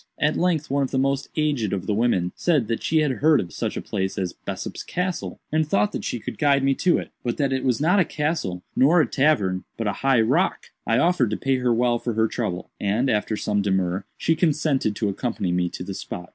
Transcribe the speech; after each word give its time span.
At 0.17 0.35
length 0.35 0.71
one 0.71 0.81
of 0.81 0.89
the 0.89 0.97
most 0.97 1.29
aged 1.37 1.73
of 1.73 1.85
the 1.85 1.93
women 1.93 2.31
said 2.33 2.67
that 2.69 2.81
she 2.81 3.01
had 3.01 3.11
heard 3.11 3.39
of 3.39 3.53
such 3.53 3.77
a 3.77 3.83
place 3.83 4.17
as 4.17 4.33
Bessop's 4.33 4.81
Castle, 4.81 5.39
and 5.51 5.63
thought 5.67 5.91
that 5.91 6.03
she 6.03 6.19
could 6.19 6.39
guide 6.39 6.63
me 6.63 6.73
to 6.73 6.97
it, 6.97 7.11
but 7.23 7.37
that 7.37 7.53
it 7.53 7.63
was 7.63 7.79
not 7.79 7.99
a 7.99 8.03
castle 8.03 8.63
nor 8.75 8.99
a 8.99 9.05
tavern, 9.05 9.63
but 9.77 9.85
a 9.85 9.93
high 10.01 10.21
rock. 10.21 10.71
"I 10.87 10.97
offered 10.97 11.29
to 11.29 11.37
pay 11.37 11.57
her 11.57 11.71
well 11.71 11.99
for 11.99 12.13
her 12.13 12.27
trouble, 12.27 12.71
and, 12.79 13.11
after 13.11 13.37
some 13.37 13.61
demur, 13.61 14.05
she 14.17 14.35
consented 14.35 14.95
to 14.95 15.07
accompany 15.09 15.51
me 15.51 15.69
to 15.69 15.83
the 15.83 15.93
spot. 15.93 16.29